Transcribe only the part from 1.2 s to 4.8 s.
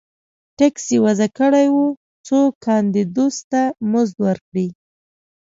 کړی و څو کاندیدوس ته مزد ورکړي